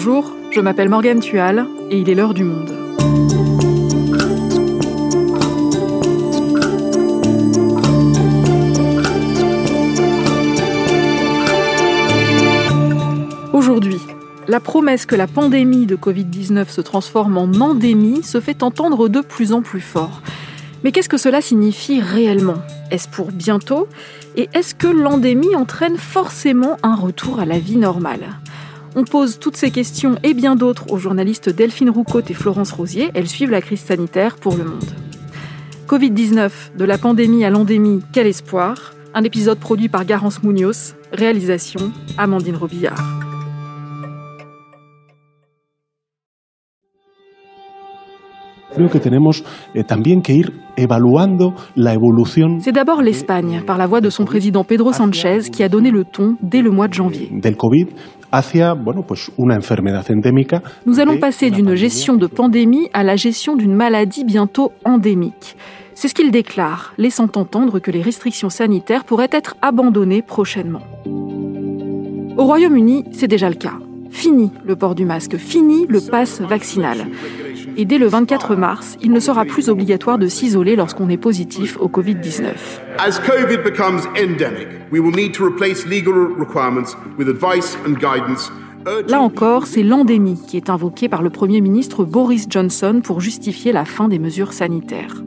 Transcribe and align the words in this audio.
Bonjour, 0.00 0.32
je 0.52 0.60
m'appelle 0.60 0.88
Morgane 0.88 1.18
Tual 1.18 1.66
et 1.90 1.98
il 1.98 2.08
est 2.08 2.14
l'heure 2.14 2.32
du 2.32 2.44
monde. 2.44 2.70
Aujourd'hui, 13.52 13.98
la 14.46 14.60
promesse 14.60 15.04
que 15.04 15.16
la 15.16 15.26
pandémie 15.26 15.86
de 15.86 15.96
Covid-19 15.96 16.68
se 16.68 16.80
transforme 16.80 17.36
en 17.36 17.50
endémie 17.54 18.22
se 18.22 18.40
fait 18.40 18.62
entendre 18.62 19.08
de 19.08 19.20
plus 19.20 19.52
en 19.52 19.62
plus 19.62 19.80
fort. 19.80 20.22
Mais 20.84 20.92
qu'est-ce 20.92 21.08
que 21.08 21.18
cela 21.18 21.40
signifie 21.40 22.00
réellement? 22.00 22.62
Est-ce 22.92 23.08
pour 23.08 23.32
bientôt? 23.32 23.88
Et 24.36 24.48
est-ce 24.54 24.76
que 24.76 24.86
l'endémie 24.86 25.56
entraîne 25.56 25.96
forcément 25.96 26.76
un 26.84 26.94
retour 26.94 27.40
à 27.40 27.44
la 27.44 27.58
vie 27.58 27.78
normale? 27.78 28.38
On 28.94 29.04
pose 29.04 29.38
toutes 29.38 29.56
ces 29.56 29.70
questions 29.70 30.16
et 30.22 30.34
bien 30.34 30.56
d'autres 30.56 30.90
aux 30.90 30.98
journalistes 30.98 31.48
Delphine 31.48 31.90
Roucault 31.90 32.22
et 32.28 32.34
Florence 32.34 32.72
Rosier. 32.72 33.10
Elles 33.14 33.28
suivent 33.28 33.50
la 33.50 33.60
crise 33.60 33.80
sanitaire 33.80 34.36
pour 34.36 34.56
le 34.56 34.64
monde. 34.64 34.90
Covid-19, 35.86 36.50
de 36.76 36.84
la 36.84 36.98
pandémie 36.98 37.44
à 37.44 37.50
l'endémie, 37.50 38.02
quel 38.12 38.26
espoir? 38.26 38.94
Un 39.14 39.24
épisode 39.24 39.58
produit 39.58 39.88
par 39.88 40.04
Garance 40.04 40.42
Munoz, 40.42 40.94
réalisation 41.12 41.92
Amandine 42.18 42.56
Robillard. 42.56 43.27
C'est 52.60 52.72
d'abord 52.72 53.02
l'Espagne, 53.02 53.62
par 53.66 53.78
la 53.78 53.86
voix 53.86 54.00
de 54.00 54.10
son 54.10 54.24
président 54.24 54.64
Pedro 54.64 54.92
Sanchez, 54.92 55.50
qui 55.50 55.62
a 55.62 55.68
donné 55.68 55.90
le 55.90 56.04
ton 56.04 56.36
dès 56.42 56.62
le 56.62 56.70
mois 56.70 56.88
de 56.88 56.94
janvier. 56.94 57.30
Nous 60.86 61.00
allons 61.00 61.18
passer 61.18 61.50
d'une 61.50 61.74
gestion 61.74 62.16
de 62.16 62.26
pandémie 62.26 62.88
à 62.92 63.02
la 63.02 63.16
gestion 63.16 63.56
d'une 63.56 63.74
maladie 63.74 64.24
bientôt 64.24 64.72
endémique. 64.84 65.56
C'est 65.94 66.08
ce 66.08 66.14
qu'il 66.14 66.30
déclare, 66.30 66.94
laissant 66.96 67.28
entendre 67.34 67.80
que 67.80 67.90
les 67.90 68.02
restrictions 68.02 68.50
sanitaires 68.50 69.04
pourraient 69.04 69.30
être 69.32 69.56
abandonnées 69.62 70.22
prochainement. 70.22 70.82
Au 72.36 72.44
Royaume-Uni, 72.44 73.06
c'est 73.10 73.26
déjà 73.26 73.48
le 73.48 73.56
cas. 73.56 73.78
Fini 74.10 74.52
le 74.64 74.76
port 74.76 74.94
du 74.94 75.04
masque, 75.04 75.36
fini 75.36 75.86
le 75.88 76.00
pass 76.00 76.40
vaccinal. 76.40 77.08
Et 77.76 77.84
dès 77.84 77.98
le 77.98 78.06
24 78.06 78.56
mars, 78.56 78.96
il 79.02 79.12
ne 79.12 79.20
sera 79.20 79.44
plus 79.44 79.68
obligatoire 79.68 80.18
de 80.18 80.26
s'isoler 80.28 80.76
lorsqu'on 80.76 81.08
est 81.08 81.16
positif 81.16 81.76
au 81.80 81.88
Covid-19. 81.88 82.44
Là 89.08 89.20
encore, 89.20 89.66
c'est 89.66 89.82
l'endémie 89.82 90.40
qui 90.46 90.56
est 90.56 90.70
invoquée 90.70 91.08
par 91.08 91.22
le 91.22 91.30
Premier 91.30 91.60
ministre 91.60 92.04
Boris 92.04 92.46
Johnson 92.48 93.00
pour 93.02 93.20
justifier 93.20 93.72
la 93.72 93.84
fin 93.84 94.08
des 94.08 94.18
mesures 94.18 94.52
sanitaires. 94.52 95.22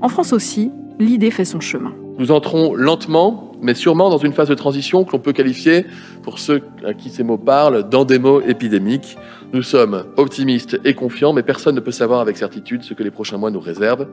En 0.00 0.08
France 0.08 0.32
aussi, 0.32 0.70
l'idée 0.98 1.30
fait 1.30 1.44
son 1.44 1.60
chemin. 1.60 1.92
Nous 2.18 2.30
entrons 2.30 2.74
lentement, 2.74 3.47
mais 3.60 3.74
sûrement 3.74 4.10
dans 4.10 4.18
une 4.18 4.32
phase 4.32 4.48
de 4.48 4.54
transition 4.54 5.04
que 5.04 5.12
l'on 5.12 5.18
peut 5.18 5.32
qualifier, 5.32 5.86
pour 6.22 6.38
ceux 6.38 6.62
à 6.86 6.94
qui 6.94 7.10
ces 7.10 7.22
mots 7.22 7.38
parlent, 7.38 7.88
d'endémo 7.88 8.40
épidémique. 8.40 9.16
Nous 9.52 9.62
sommes 9.62 10.04
optimistes 10.16 10.78
et 10.84 10.94
confiants, 10.94 11.32
mais 11.32 11.42
personne 11.42 11.74
ne 11.74 11.80
peut 11.80 11.90
savoir 11.90 12.20
avec 12.20 12.36
certitude 12.36 12.82
ce 12.82 12.94
que 12.94 13.02
les 13.02 13.10
prochains 13.10 13.38
mois 13.38 13.50
nous 13.50 13.60
réservent. 13.60 14.06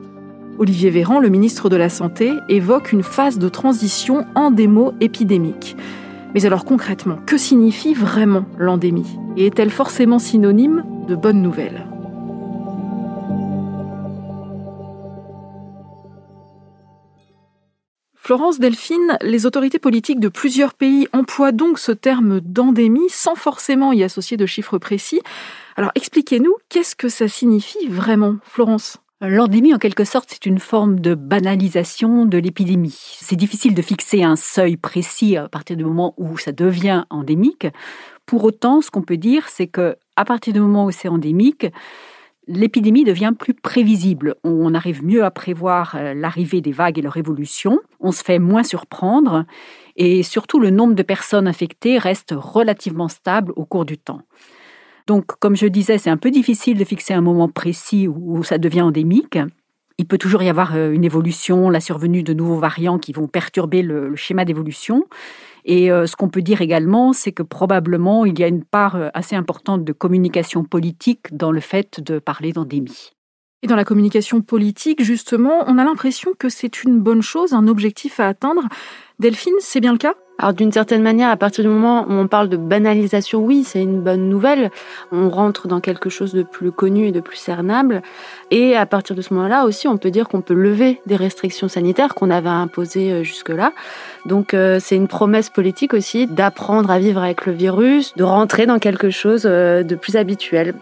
Olivier 0.58 0.90
Véran, 0.90 1.20
le 1.20 1.28
ministre 1.28 1.68
de 1.68 1.76
la 1.76 1.90
Santé, 1.90 2.32
évoque 2.48 2.92
une 2.92 3.02
phase 3.02 3.38
de 3.38 3.48
transition 3.48 4.24
endémo-épidémique. 4.34 5.76
Mais 6.34 6.46
alors 6.46 6.64
concrètement, 6.64 7.16
que 7.26 7.36
signifie 7.36 7.94
vraiment 7.94 8.46
l'endémie? 8.58 9.18
Et 9.36 9.46
est-elle 9.46 9.70
forcément 9.70 10.18
synonyme 10.18 10.84
de 11.08 11.14
bonnes 11.14 11.42
nouvelles? 11.42 11.86
Florence 18.26 18.58
Delphine, 18.58 19.18
les 19.22 19.46
autorités 19.46 19.78
politiques 19.78 20.18
de 20.18 20.28
plusieurs 20.28 20.74
pays 20.74 21.06
emploient 21.12 21.52
donc 21.52 21.78
ce 21.78 21.92
terme 21.92 22.40
d'endémie 22.40 23.08
sans 23.08 23.36
forcément 23.36 23.92
y 23.92 24.02
associer 24.02 24.36
de 24.36 24.46
chiffres 24.46 24.78
précis. 24.78 25.20
Alors 25.76 25.92
expliquez-nous, 25.94 26.52
qu'est-ce 26.68 26.96
que 26.96 27.08
ça 27.08 27.28
signifie 27.28 27.86
vraiment, 27.86 28.34
Florence? 28.42 28.98
L'endémie, 29.20 29.72
en 29.72 29.78
quelque 29.78 30.02
sorte, 30.02 30.30
c'est 30.32 30.44
une 30.44 30.58
forme 30.58 30.98
de 30.98 31.14
banalisation 31.14 32.24
de 32.24 32.36
l'épidémie. 32.36 32.98
C'est 32.98 33.36
difficile 33.36 33.74
de 33.74 33.82
fixer 33.82 34.24
un 34.24 34.34
seuil 34.34 34.76
précis 34.76 35.36
à 35.36 35.48
partir 35.48 35.76
du 35.76 35.84
moment 35.84 36.12
où 36.16 36.36
ça 36.36 36.50
devient 36.50 37.04
endémique. 37.10 37.68
Pour 38.26 38.42
autant, 38.42 38.80
ce 38.80 38.90
qu'on 38.90 39.02
peut 39.02 39.18
dire, 39.18 39.48
c'est 39.48 39.68
que 39.68 39.98
à 40.16 40.24
partir 40.24 40.52
du 40.52 40.58
moment 40.58 40.86
où 40.86 40.90
c'est 40.90 41.06
endémique, 41.06 41.68
l'épidémie 42.46 43.04
devient 43.04 43.32
plus 43.38 43.54
prévisible. 43.54 44.36
On 44.44 44.74
arrive 44.74 45.04
mieux 45.04 45.24
à 45.24 45.30
prévoir 45.30 45.94
euh, 45.96 46.14
l'arrivée 46.14 46.60
des 46.60 46.72
vagues 46.72 46.98
et 46.98 47.02
leur 47.02 47.16
évolution. 47.16 47.80
On 48.00 48.12
se 48.12 48.22
fait 48.22 48.38
moins 48.38 48.62
surprendre. 48.62 49.44
Et 49.96 50.22
surtout, 50.22 50.60
le 50.60 50.70
nombre 50.70 50.94
de 50.94 51.02
personnes 51.02 51.48
infectées 51.48 51.98
reste 51.98 52.34
relativement 52.36 53.08
stable 53.08 53.52
au 53.56 53.64
cours 53.64 53.84
du 53.84 53.98
temps. 53.98 54.22
Donc, 55.06 55.26
comme 55.38 55.56
je 55.56 55.66
disais, 55.66 55.98
c'est 55.98 56.10
un 56.10 56.16
peu 56.16 56.30
difficile 56.30 56.78
de 56.78 56.84
fixer 56.84 57.14
un 57.14 57.20
moment 57.20 57.48
précis 57.48 58.08
où 58.08 58.42
ça 58.42 58.58
devient 58.58 58.82
endémique. 58.82 59.38
Il 59.98 60.06
peut 60.06 60.18
toujours 60.18 60.42
y 60.42 60.48
avoir 60.48 60.76
euh, 60.76 60.90
une 60.90 61.04
évolution, 61.04 61.70
la 61.70 61.80
survenue 61.80 62.22
de 62.22 62.34
nouveaux 62.34 62.58
variants 62.58 62.98
qui 62.98 63.12
vont 63.12 63.28
perturber 63.28 63.82
le, 63.82 64.14
schéma 64.14 64.44
d'évolution. 64.44 65.04
Et 65.68 65.90
euh, 65.90 66.06
ce 66.06 66.14
qu'on 66.14 66.28
peut 66.28 66.42
dire 66.42 66.60
également, 66.62 67.12
c'est 67.12 67.32
que 67.32 67.42
probablement 67.42 68.24
il 68.24 68.38
y 68.38 68.44
a 68.44 68.46
une 68.46 68.64
part 68.64 68.94
euh, 68.94 69.08
assez 69.14 69.34
importante 69.34 69.84
de 69.84 69.92
communication 69.92 70.62
politique 70.62 71.36
dans 71.36 71.50
le 71.50 71.60
fait 71.60 72.00
de 72.00 72.20
parler 72.20 72.52
d'endémie. 72.52 73.15
Et 73.62 73.66
dans 73.66 73.76
la 73.76 73.84
communication 73.84 74.42
politique, 74.42 75.02
justement, 75.02 75.64
on 75.66 75.78
a 75.78 75.84
l'impression 75.84 76.32
que 76.38 76.48
c'est 76.48 76.84
une 76.84 77.00
bonne 77.00 77.22
chose, 77.22 77.54
un 77.54 77.68
objectif 77.68 78.20
à 78.20 78.28
atteindre. 78.28 78.62
Delphine, 79.18 79.54
c'est 79.60 79.80
bien 79.80 79.92
le 79.92 79.98
cas? 79.98 80.14
Alors 80.38 80.52
d'une 80.52 80.70
certaine 80.70 81.02
manière, 81.02 81.30
à 81.30 81.36
partir 81.38 81.64
du 81.64 81.70
moment 81.70 82.04
où 82.06 82.12
on 82.12 82.28
parle 82.28 82.50
de 82.50 82.58
banalisation, 82.58 83.42
oui, 83.42 83.64
c'est 83.64 83.80
une 83.80 84.02
bonne 84.02 84.28
nouvelle. 84.28 84.70
On 85.10 85.30
rentre 85.30 85.66
dans 85.66 85.80
quelque 85.80 86.10
chose 86.10 86.34
de 86.34 86.42
plus 86.42 86.70
connu 86.70 87.06
et 87.06 87.12
de 87.12 87.20
plus 87.20 87.38
cernable. 87.38 88.02
Et 88.50 88.76
à 88.76 88.84
partir 88.84 89.16
de 89.16 89.22
ce 89.22 89.32
moment-là 89.32 89.64
aussi, 89.64 89.88
on 89.88 89.96
peut 89.96 90.10
dire 90.10 90.28
qu'on 90.28 90.42
peut 90.42 90.52
lever 90.52 91.00
des 91.06 91.16
restrictions 91.16 91.68
sanitaires 91.68 92.14
qu'on 92.14 92.30
avait 92.30 92.50
imposées 92.50 93.12
euh, 93.12 93.22
jusque-là. 93.22 93.72
Donc 94.26 94.52
euh, 94.52 94.78
c'est 94.78 94.96
une 94.96 95.08
promesse 95.08 95.48
politique 95.48 95.94
aussi 95.94 96.26
d'apprendre 96.26 96.90
à 96.90 96.98
vivre 96.98 97.22
avec 97.22 97.46
le 97.46 97.54
virus, 97.54 98.14
de 98.16 98.24
rentrer 98.24 98.66
dans 98.66 98.78
quelque 98.78 99.08
chose 99.08 99.44
euh, 99.46 99.82
de 99.82 99.94
plus 99.94 100.16
habituel 100.16 100.74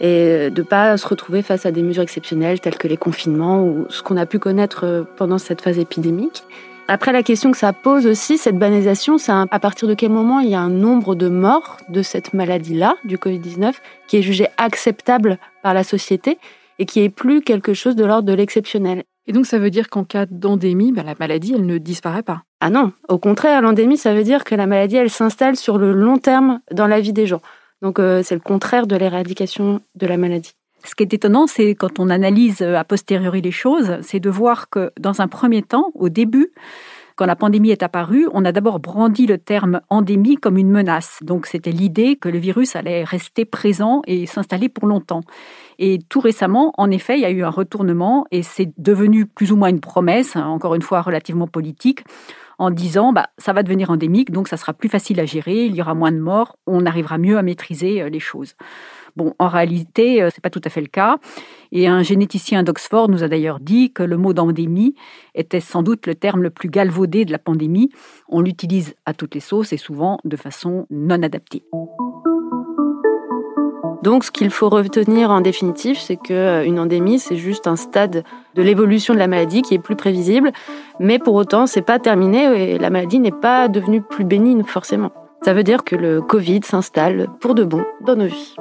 et 0.00 0.50
de 0.50 0.62
ne 0.62 0.66
pas 0.66 0.96
se 0.96 1.06
retrouver 1.06 1.42
face 1.42 1.66
à 1.66 1.70
des 1.70 1.82
mesures 1.82 2.02
exceptionnelles 2.02 2.60
telles 2.60 2.76
que 2.76 2.88
les 2.88 2.96
confinements 2.96 3.64
ou 3.64 3.86
ce 3.88 4.02
qu'on 4.02 4.16
a 4.16 4.26
pu 4.26 4.38
connaître 4.38 5.06
pendant 5.16 5.38
cette 5.38 5.60
phase 5.60 5.78
épidémique. 5.78 6.44
Après, 6.86 7.12
la 7.12 7.22
question 7.22 7.50
que 7.50 7.56
ça 7.56 7.72
pose 7.72 8.06
aussi, 8.06 8.36
cette 8.36 8.58
banalisation, 8.58 9.16
c'est 9.16 9.32
à 9.32 9.58
partir 9.58 9.88
de 9.88 9.94
quel 9.94 10.10
moment 10.10 10.40
il 10.40 10.50
y 10.50 10.54
a 10.54 10.60
un 10.60 10.68
nombre 10.68 11.14
de 11.14 11.28
morts 11.28 11.78
de 11.88 12.02
cette 12.02 12.34
maladie-là, 12.34 12.96
du 13.04 13.16
Covid-19, 13.16 13.72
qui 14.06 14.18
est 14.18 14.22
jugé 14.22 14.48
acceptable 14.58 15.38
par 15.62 15.72
la 15.72 15.82
société 15.82 16.38
et 16.78 16.84
qui 16.84 17.00
est 17.00 17.08
plus 17.08 17.40
quelque 17.40 17.72
chose 17.72 17.96
de 17.96 18.04
l'ordre 18.04 18.28
de 18.28 18.34
l'exceptionnel? 18.34 19.04
Et 19.26 19.32
donc 19.32 19.46
ça 19.46 19.58
veut 19.58 19.70
dire 19.70 19.88
qu'en 19.88 20.04
cas 20.04 20.26
d'endémie, 20.26 20.92
ben, 20.92 21.04
la 21.04 21.14
maladie, 21.18 21.54
elle 21.54 21.64
ne 21.64 21.78
disparaît 21.78 22.22
pas? 22.22 22.42
Ah 22.60 22.68
non, 22.68 22.92
au 23.08 23.18
contraire, 23.18 23.62
l'endémie, 23.62 23.96
ça 23.96 24.14
veut 24.14 24.24
dire 24.24 24.44
que 24.44 24.54
la 24.54 24.66
maladie, 24.66 24.96
elle 24.96 25.08
s'installe 25.08 25.56
sur 25.56 25.78
le 25.78 25.92
long 25.92 26.18
terme 26.18 26.60
dans 26.70 26.86
la 26.86 27.00
vie 27.00 27.14
des 27.14 27.26
gens. 27.26 27.40
Donc 27.84 27.98
euh, 27.98 28.22
c'est 28.22 28.34
le 28.34 28.40
contraire 28.40 28.86
de 28.86 28.96
l'éradication 28.96 29.82
de 29.94 30.06
la 30.06 30.16
maladie. 30.16 30.54
Ce 30.84 30.94
qui 30.94 31.02
est 31.02 31.12
étonnant, 31.12 31.46
c'est 31.46 31.74
quand 31.74 32.00
on 32.00 32.08
analyse 32.08 32.62
euh, 32.62 32.76
a 32.76 32.82
posteriori 32.82 33.42
les 33.42 33.50
choses, 33.50 33.98
c'est 34.00 34.20
de 34.20 34.30
voir 34.30 34.70
que 34.70 34.90
dans 34.98 35.20
un 35.20 35.28
premier 35.28 35.60
temps, 35.60 35.92
au 35.94 36.08
début, 36.08 36.50
quand 37.16 37.26
la 37.26 37.36
pandémie 37.36 37.70
est 37.70 37.82
apparue, 37.82 38.26
on 38.32 38.46
a 38.46 38.52
d'abord 38.52 38.80
brandi 38.80 39.26
le 39.26 39.36
terme 39.36 39.82
endémie 39.90 40.36
comme 40.36 40.56
une 40.56 40.70
menace. 40.70 41.18
Donc 41.20 41.44
c'était 41.44 41.72
l'idée 41.72 42.16
que 42.16 42.30
le 42.30 42.38
virus 42.38 42.74
allait 42.74 43.04
rester 43.04 43.44
présent 43.44 44.00
et 44.06 44.24
s'installer 44.24 44.70
pour 44.70 44.88
longtemps. 44.88 45.20
Et 45.78 45.98
tout 46.08 46.20
récemment, 46.20 46.72
en 46.78 46.90
effet, 46.90 47.18
il 47.18 47.20
y 47.20 47.26
a 47.26 47.30
eu 47.30 47.44
un 47.44 47.50
retournement 47.50 48.24
et 48.30 48.42
c'est 48.42 48.72
devenu 48.78 49.26
plus 49.26 49.52
ou 49.52 49.56
moins 49.56 49.68
une 49.68 49.80
promesse, 49.80 50.36
hein, 50.36 50.46
encore 50.46 50.74
une 50.74 50.82
fois 50.82 51.02
relativement 51.02 51.48
politique, 51.48 52.02
en 52.58 52.70
disant 52.70 53.12
bah, 53.12 53.26
ça 53.38 53.52
va 53.52 53.62
devenir 53.62 53.90
endémique, 53.90 54.30
donc 54.30 54.48
ça 54.48 54.56
sera 54.56 54.72
plus 54.72 54.88
facile 54.88 55.20
à 55.20 55.26
gérer, 55.26 55.66
il 55.66 55.74
y 55.74 55.80
aura 55.80 55.94
moins 55.94 56.12
de 56.12 56.18
morts, 56.18 56.56
on 56.66 56.86
arrivera 56.86 57.18
mieux 57.18 57.38
à 57.38 57.42
maîtriser 57.42 58.02
euh, 58.02 58.08
les 58.08 58.20
choses. 58.20 58.54
Bon, 59.16 59.34
en 59.38 59.48
réalité, 59.48 60.22
euh, 60.22 60.30
ce 60.30 60.36
n'est 60.36 60.42
pas 60.42 60.50
tout 60.50 60.60
à 60.64 60.70
fait 60.70 60.80
le 60.80 60.88
cas. 60.88 61.18
Et 61.70 61.86
un 61.86 62.02
généticien 62.02 62.62
d'Oxford 62.62 63.08
nous 63.08 63.22
a 63.22 63.28
d'ailleurs 63.28 63.60
dit 63.60 63.92
que 63.92 64.02
le 64.02 64.16
mot 64.16 64.32
d'endémie 64.32 64.94
était 65.34 65.60
sans 65.60 65.82
doute 65.82 66.06
le 66.06 66.14
terme 66.14 66.42
le 66.42 66.50
plus 66.50 66.68
galvaudé 66.68 67.24
de 67.24 67.32
la 67.32 67.38
pandémie. 67.38 67.90
On 68.28 68.40
l'utilise 68.40 68.94
à 69.06 69.14
toutes 69.14 69.34
les 69.34 69.40
sauces 69.40 69.72
et 69.72 69.76
souvent 69.76 70.18
de 70.24 70.36
façon 70.36 70.86
non 70.90 71.22
adaptée. 71.22 71.64
Donc, 74.04 74.22
ce 74.22 74.30
qu'il 74.30 74.50
faut 74.50 74.68
retenir 74.68 75.30
en 75.30 75.40
définitive, 75.40 75.98
c'est 75.98 76.16
qu'une 76.16 76.36
euh, 76.36 76.82
endémie, 76.82 77.18
c'est 77.18 77.38
juste 77.38 77.66
un 77.66 77.74
stade 77.74 78.22
de 78.54 78.62
l'évolution 78.62 79.14
de 79.14 79.18
la 79.18 79.28
maladie 79.28 79.62
qui 79.62 79.72
est 79.72 79.78
plus 79.78 79.96
prévisible, 79.96 80.52
mais 81.00 81.18
pour 81.18 81.34
autant, 81.34 81.66
c'est 81.66 81.80
pas 81.80 81.98
terminé 81.98 82.74
et 82.74 82.78
la 82.78 82.90
maladie 82.90 83.18
n'est 83.18 83.30
pas 83.30 83.66
devenue 83.66 84.02
plus 84.02 84.26
bénigne 84.26 84.62
forcément. 84.62 85.10
Ça 85.42 85.54
veut 85.54 85.62
dire 85.62 85.84
que 85.84 85.96
le 85.96 86.20
Covid 86.20 86.60
s'installe 86.64 87.30
pour 87.40 87.54
de 87.54 87.64
bon 87.64 87.82
dans 88.02 88.14
nos 88.14 88.26
vies. 88.26 88.56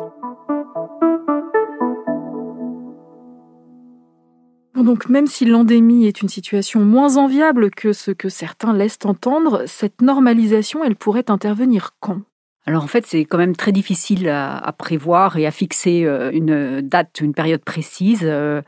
Donc 4.75 5.09
même 5.09 5.27
si 5.27 5.43
l'endémie 5.43 6.05
est 6.05 6.21
une 6.21 6.29
situation 6.29 6.79
moins 6.85 7.17
enviable 7.17 7.69
que 7.69 7.91
ce 7.91 8.11
que 8.11 8.29
certains 8.29 8.71
laissent 8.71 8.99
entendre, 9.03 9.63
cette 9.65 10.01
normalisation, 10.01 10.85
elle 10.85 10.95
pourrait 10.95 11.29
intervenir 11.29 11.91
quand? 11.99 12.21
Alors 12.65 12.83
en 12.83 12.87
fait, 12.87 13.05
c'est 13.05 13.25
quand 13.25 13.37
même 13.37 13.55
très 13.55 13.73
difficile 13.73 14.29
à, 14.29 14.73
prévoir 14.77 15.37
et 15.37 15.45
à 15.45 15.51
fixer 15.51 16.05
euh, 16.05 16.31
une 16.31 16.81
date, 16.81 17.19
une 17.19 17.33
période 17.33 17.63
précise. 17.63 18.21
Euh, 18.23 18.61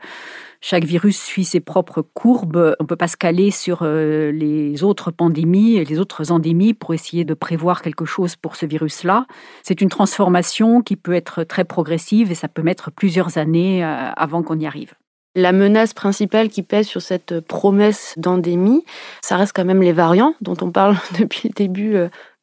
chaque 0.60 0.84
virus 0.84 1.20
suit 1.22 1.44
ses 1.44 1.60
propres 1.60 2.02
courbes. 2.02 2.74
On 2.78 2.84
ne 2.84 2.86
peut 2.86 2.96
pas 2.96 3.08
se 3.08 3.16
caler 3.16 3.50
sur 3.50 3.80
euh, 3.82 4.32
les 4.32 4.82
autres 4.82 5.10
pandémies 5.10 5.76
et 5.76 5.84
les 5.84 5.98
autres 5.98 6.30
endémies 6.30 6.74
pour 6.74 6.92
essayer 6.92 7.24
de 7.24 7.34
prévoir 7.34 7.80
quelque 7.80 8.04
chose 8.04 8.36
pour 8.36 8.56
ce 8.56 8.66
virus-là. 8.66 9.26
C'est 9.62 9.80
une 9.80 9.88
transformation 9.88 10.82
qui 10.82 10.96
peut 10.96 11.14
être 11.14 11.44
très 11.44 11.64
progressive 11.64 12.30
et 12.30 12.34
ça 12.34 12.48
peut 12.48 12.62
mettre 12.62 12.90
plusieurs 12.90 13.38
années 13.38 13.82
avant 13.84 14.42
qu'on 14.42 14.58
y 14.58 14.66
arrive. 14.66 14.92
La 15.34 15.52
menace 15.52 15.92
principale 15.92 16.48
qui 16.48 16.62
pèse 16.62 16.86
sur 16.86 17.02
cette 17.02 17.40
promesse 17.40 18.14
d'endémie, 18.16 18.84
ça 19.20 19.36
reste 19.36 19.52
quand 19.54 19.66
même 19.66 19.82
les 19.82 19.92
variants 19.92 20.34
dont 20.40 20.56
on 20.62 20.70
parle 20.70 20.96
depuis 21.18 21.48
le 21.48 21.54
début 21.54 21.96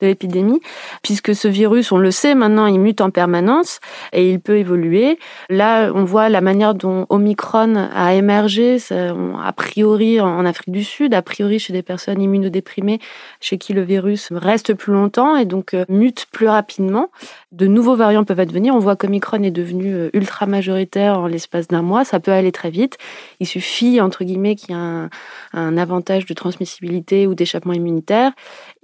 de 0.04 0.08
l'épidémie, 0.08 0.62
puisque 1.02 1.34
ce 1.34 1.48
virus, 1.48 1.92
on 1.92 1.98
le 1.98 2.12
sait 2.12 2.36
maintenant, 2.36 2.68
il 2.68 2.80
mute 2.80 3.02
en 3.02 3.10
permanence 3.10 3.80
et 4.12 4.30
il 4.30 4.40
peut 4.40 4.58
évoluer. 4.58 5.18
Là, 5.50 5.92
on 5.94 6.04
voit 6.04 6.30
la 6.30 6.42
manière 6.42 6.76
dont 6.76 7.06
Omicron 7.10 7.76
a 7.94 8.14
émergé, 8.14 8.78
a 8.92 9.54
priori 9.54 10.20
en 10.20 10.46
Afrique 10.46 10.72
du 10.72 10.84
Sud, 10.84 11.14
a 11.14 11.22
priori 11.22 11.60
chez 11.60 11.74
des 11.74 11.82
personnes 11.82 12.22
immunodéprimées, 12.22 13.00
chez 13.40 13.58
qui 13.58 13.74
le 13.74 13.82
virus 13.82 14.30
reste 14.32 14.74
plus 14.74 14.94
longtemps 14.94 15.36
et 15.36 15.46
donc 15.46 15.74
euh, 15.74 15.86
mute 15.90 16.28
plus 16.32 16.48
rapidement. 16.48 17.10
De 17.52 17.68
nouveaux 17.68 17.96
variants 17.96 18.24
peuvent 18.24 18.40
advenir. 18.40 18.76
On 18.76 18.80
voit 18.80 18.96
qu'Omicron 18.96 19.44
est 19.44 19.52
devenu 19.52 19.94
euh, 19.94 20.10
ultra 20.14 20.46
majoritaire 20.46 21.20
en 21.20 21.28
l'espace 21.28 21.68
d'un 21.68 21.82
mois. 21.82 22.04
Ça 22.04 22.20
peut 22.20 22.32
aller 22.32 22.52
très 22.52 22.70
vite. 22.70 22.98
Il 23.40 23.48
suffit, 23.48 24.02
entre 24.02 24.24
guillemets, 24.24 24.56
qu'il 24.56 24.72
y 24.72 24.74
ait 24.74 24.82
un, 24.82 25.10
un 25.54 25.78
avantage 25.78 26.26
de 26.26 26.34
transmissibilité 26.34 27.28
ou 27.28 27.36
d'échappement 27.36 27.74
immunitaire. 27.74 28.32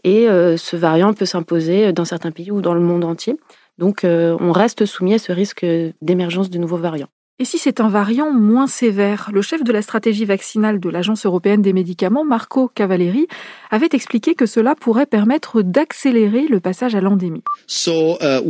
Et 0.03 0.29
euh, 0.29 0.57
ce 0.57 0.75
variant 0.75 1.13
peut 1.13 1.25
s'imposer 1.25 1.93
dans 1.93 2.05
certains 2.05 2.31
pays 2.31 2.51
ou 2.51 2.61
dans 2.61 2.73
le 2.73 2.79
monde 2.79 3.03
entier. 3.03 3.37
Donc 3.77 4.03
euh, 4.03 4.37
on 4.39 4.51
reste 4.51 4.85
soumis 4.85 5.13
à 5.13 5.19
ce 5.19 5.31
risque 5.31 5.65
d'émergence 6.01 6.49
de 6.49 6.57
nouveaux 6.57 6.77
variants. 6.77 7.09
Et 7.41 7.45
si 7.45 7.57
c'est 7.57 7.79
un 7.79 7.87
variant 7.87 8.33
moins 8.33 8.67
sévère? 8.67 9.29
Le 9.33 9.41
chef 9.41 9.63
de 9.63 9.71
la 9.71 9.81
stratégie 9.81 10.25
vaccinale 10.25 10.77
de 10.81 10.89
l'Agence 10.89 11.25
européenne 11.25 11.61
des 11.61 11.71
médicaments, 11.71 12.25
Marco 12.25 12.67
Cavalleri, 12.67 13.27
avait 13.71 13.87
expliqué 13.93 14.35
que 14.35 14.45
cela 14.45 14.75
pourrait 14.75 15.05
permettre 15.05 15.61
d'accélérer 15.61 16.47
le 16.49 16.59
passage 16.59 16.95
à 16.95 16.99
l'endémie. 16.99 17.41
Uh, 17.87 18.41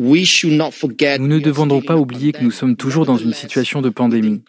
nous 1.19 1.27
ne 1.27 1.37
devons 1.37 1.67
donc 1.67 1.85
pas 1.85 1.97
oublier 1.97 2.31
que 2.31 2.43
nous 2.43 2.49
sommes 2.49 2.75
toujours 2.75 3.05
dans 3.05 3.17
une 3.17 3.33
situation 3.33 3.83
de 3.83 3.89
pandémie. 3.89 4.41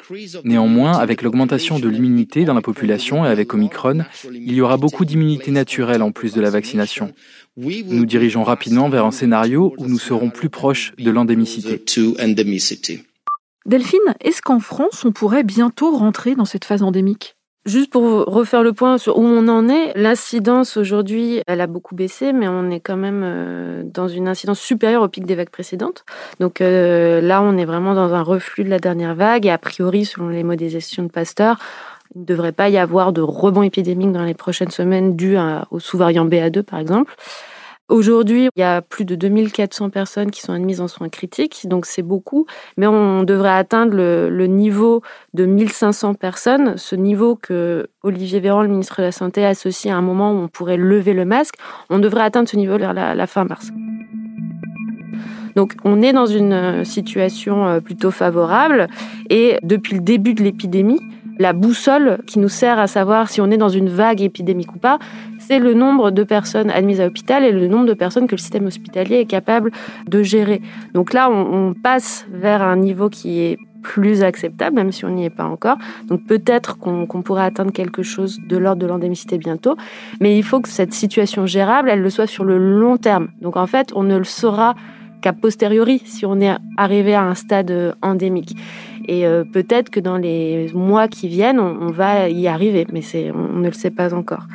Néanmoins, 0.44 0.96
avec 0.96 1.20
l'augmentation 1.20 1.78
de 1.78 1.90
l'immunité 1.90 2.46
dans 2.46 2.54
la 2.54 2.62
population 2.62 3.26
et 3.26 3.28
avec 3.28 3.52
Omicron, 3.52 4.06
il 4.32 4.54
y 4.54 4.62
aura 4.62 4.78
beaucoup 4.78 5.04
d'immunité 5.04 5.50
naturelle 5.50 6.00
en 6.00 6.12
plus 6.12 6.32
de 6.32 6.40
la 6.40 6.48
vaccination. 6.48 7.12
Nous 7.58 8.06
dirigeons 8.06 8.44
rapidement 8.44 8.88
vers 8.88 9.04
un 9.04 9.10
scénario 9.10 9.74
où 9.76 9.86
nous 9.86 9.98
serons 9.98 10.30
plus 10.30 10.48
proches 10.48 10.94
de 10.98 11.10
l'endémicité. 11.10 11.84
Delphine, 13.66 14.14
est-ce 14.20 14.42
qu'en 14.42 14.60
France, 14.60 15.04
on 15.04 15.12
pourrait 15.12 15.44
bientôt 15.44 15.96
rentrer 15.96 16.34
dans 16.34 16.44
cette 16.44 16.64
phase 16.64 16.82
endémique? 16.82 17.36
Juste 17.66 17.92
pour 17.92 18.24
refaire 18.24 18.62
le 18.62 18.72
point 18.72 18.96
sur 18.96 19.18
où 19.18 19.22
on 19.22 19.46
en 19.46 19.68
est, 19.68 19.92
l'incidence 19.94 20.78
aujourd'hui, 20.78 21.42
elle 21.46 21.60
a 21.60 21.66
beaucoup 21.66 21.94
baissé, 21.94 22.32
mais 22.32 22.48
on 22.48 22.70
est 22.70 22.80
quand 22.80 22.96
même 22.96 23.20
euh, 23.22 23.82
dans 23.84 24.08
une 24.08 24.28
incidence 24.28 24.58
supérieure 24.58 25.02
au 25.02 25.08
pic 25.08 25.26
des 25.26 25.34
vagues 25.34 25.50
précédentes. 25.50 26.06
Donc 26.40 26.62
euh, 26.62 27.20
là, 27.20 27.42
on 27.42 27.58
est 27.58 27.66
vraiment 27.66 27.94
dans 27.94 28.14
un 28.14 28.22
reflux 28.22 28.64
de 28.64 28.70
la 28.70 28.78
dernière 28.78 29.14
vague, 29.14 29.44
et 29.44 29.50
a 29.50 29.58
priori, 29.58 30.06
selon 30.06 30.30
les 30.30 30.42
modélisations 30.42 31.02
de 31.02 31.10
Pasteur, 31.10 31.58
il 32.14 32.22
ne 32.22 32.26
devrait 32.26 32.52
pas 32.52 32.70
y 32.70 32.78
avoir 32.78 33.12
de 33.12 33.20
rebond 33.20 33.62
épidémique 33.62 34.12
dans 34.12 34.24
les 34.24 34.34
prochaines 34.34 34.70
semaines 34.70 35.14
dû 35.14 35.36
au 35.70 35.78
sous-variant 35.78 36.24
BA2, 36.24 36.62
par 36.62 36.78
exemple. 36.78 37.14
Aujourd'hui, 37.90 38.48
il 38.54 38.60
y 38.60 38.62
a 38.62 38.82
plus 38.82 39.04
de 39.04 39.16
2400 39.16 39.90
personnes 39.90 40.30
qui 40.30 40.40
sont 40.40 40.52
admises 40.52 40.80
en 40.80 40.86
soins 40.86 41.08
critiques, 41.08 41.66
donc 41.66 41.86
c'est 41.86 42.02
beaucoup, 42.02 42.46
mais 42.76 42.86
on 42.86 43.24
devrait 43.24 43.50
atteindre 43.50 43.96
le, 43.96 44.46
niveau 44.46 45.02
de 45.34 45.44
1500 45.44 46.14
personnes, 46.14 46.76
ce 46.76 46.94
niveau 46.94 47.34
que 47.34 47.88
Olivier 48.04 48.38
Véran, 48.38 48.62
le 48.62 48.68
ministre 48.68 48.98
de 48.98 49.06
la 49.06 49.12
Santé, 49.12 49.44
associe 49.44 49.92
à 49.92 49.98
un 49.98 50.02
moment 50.02 50.30
où 50.30 50.36
on 50.36 50.46
pourrait 50.46 50.76
lever 50.76 51.14
le 51.14 51.24
masque. 51.24 51.56
On 51.90 51.98
devrait 51.98 52.22
atteindre 52.22 52.48
ce 52.48 52.56
niveau 52.56 52.78
vers 52.78 52.94
la, 52.94 53.16
la 53.16 53.26
fin 53.26 53.42
mars. 53.42 53.72
Donc 55.56 55.74
on 55.82 56.00
est 56.00 56.12
dans 56.12 56.26
une 56.26 56.84
situation 56.84 57.66
euh, 57.66 57.80
plutôt 57.80 58.12
favorable 58.12 58.86
et 59.30 59.58
depuis 59.64 59.96
le 59.96 60.00
début 60.00 60.34
de 60.34 60.44
l'épidémie, 60.44 61.00
la 61.40 61.54
boussole 61.54 62.18
qui 62.26 62.38
nous 62.38 62.50
sert 62.50 62.78
à 62.78 62.86
savoir 62.86 63.30
si 63.30 63.40
on 63.40 63.50
est 63.50 63.56
dans 63.56 63.70
une 63.70 63.88
vague 63.88 64.20
épidémique 64.20 64.74
ou 64.74 64.78
pas, 64.78 64.98
c'est 65.50 65.58
le 65.58 65.74
nombre 65.74 66.12
de 66.12 66.22
personnes 66.22 66.70
admises 66.70 67.00
à 67.00 67.06
l'hôpital 67.06 67.42
et 67.42 67.50
le 67.50 67.66
nombre 67.66 67.86
de 67.86 67.94
personnes 67.94 68.28
que 68.28 68.36
le 68.36 68.40
système 68.40 68.66
hospitalier 68.66 69.16
est 69.16 69.24
capable 69.24 69.72
de 70.06 70.22
gérer. 70.22 70.62
Donc 70.94 71.12
là, 71.12 71.28
on, 71.28 71.74
passe 71.74 72.24
vers 72.30 72.62
un 72.62 72.76
niveau 72.76 73.08
qui 73.08 73.40
est 73.40 73.58
plus 73.82 74.22
acceptable, 74.22 74.76
même 74.76 74.92
si 74.92 75.04
on 75.04 75.08
n'y 75.08 75.24
est 75.24 75.30
pas 75.30 75.46
encore. 75.46 75.76
Donc 76.06 76.24
peut-être 76.24 76.78
qu'on 76.78 77.06
pourrait 77.22 77.46
atteindre 77.46 77.72
quelque 77.72 78.04
chose 78.04 78.38
de 78.48 78.56
l'ordre 78.56 78.80
de 78.80 78.86
l'endémicité 78.86 79.38
bientôt, 79.38 79.74
mais 80.20 80.38
il 80.38 80.44
faut 80.44 80.60
que 80.60 80.68
cette 80.68 80.92
situation 80.92 81.46
gérable, 81.46 81.90
elle 81.90 82.00
le 82.00 82.10
soit 82.10 82.28
sur 82.28 82.44
le 82.44 82.56
long 82.56 82.96
terme. 82.96 83.30
Donc 83.40 83.56
en 83.56 83.66
fait, 83.66 83.90
on 83.96 84.04
ne 84.04 84.16
le 84.16 84.24
saura 84.24 84.76
qu'à 85.20 85.32
posteriori 85.32 86.00
si 86.04 86.24
on 86.26 86.40
est 86.40 86.54
arrivé 86.76 87.14
à 87.14 87.22
un 87.22 87.34
stade 87.34 87.96
endémique. 88.02 88.56
Et 89.06 89.26
euh, 89.26 89.44
peut-être 89.44 89.90
que 89.90 90.00
dans 90.00 90.16
les 90.16 90.70
mois 90.74 91.08
qui 91.08 91.28
viennent, 91.28 91.58
on, 91.60 91.90
va 91.90 92.28
y 92.28 92.48
arriver, 92.48 92.86
mais 92.92 93.02
on 93.34 93.58
ne 93.58 93.66
le 93.66 93.72
sait 93.72 93.90
pas 93.90 94.14
encore. 94.14 94.46